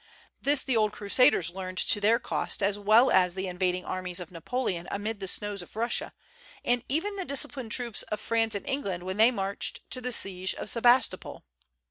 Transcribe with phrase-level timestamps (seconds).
[0.41, 4.31] This the old crusaders learned to their cost, as well as the invading armies of
[4.31, 6.11] Napoleon amid the snows of Russia,
[6.65, 10.55] and even the disciplined troops of France and England when they marched to the siege
[10.55, 11.45] of Sebastopol.